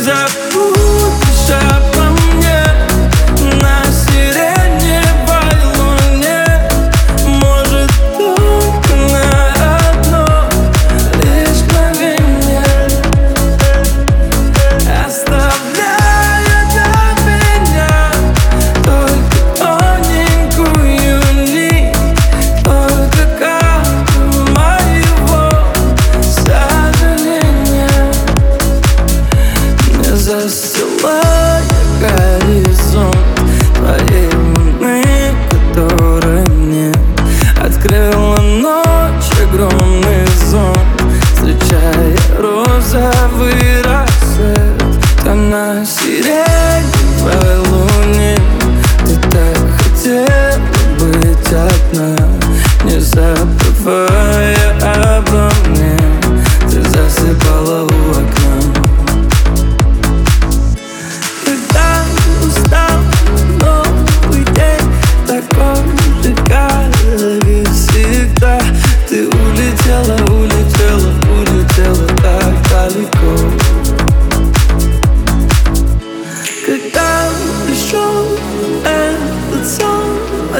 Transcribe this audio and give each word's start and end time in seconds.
is 0.00 0.08
up. 0.08 0.79
Застилая 30.20 31.62
горизонт. 31.98 33.16
Твоей 33.74 34.30
луны, 34.34 35.02
которой 35.48 36.46
нет 36.58 36.98
Открыла 37.58 38.38
ночь 38.38 39.30
огромный 39.42 40.26
зонт. 40.44 40.78
Встречая 41.32 42.14
розовый 42.38 43.80
рассвет 43.82 45.26
Она 45.26 45.86
сирена 45.86 46.84
твоей 47.18 47.56
луне. 47.70 48.38
Ты 49.06 49.14
так 49.30 49.56
хотела 49.78 50.39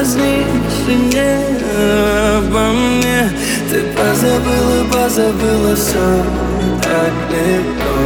Возникший 0.00 0.96
не 1.12 1.36
обо 2.36 2.72
мне 2.72 3.30
Ты 3.70 3.82
позабыла, 3.94 4.84
позабыла 4.92 5.74
все 5.74 6.24
так 6.82 7.14
легко 7.30 7.96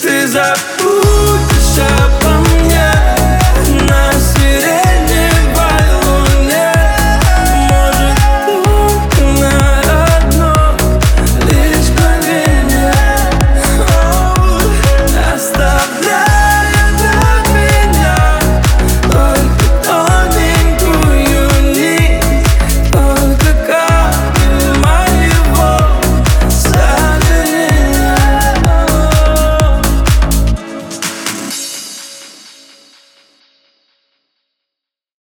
Ты 0.00 0.26
забыла 0.26 0.73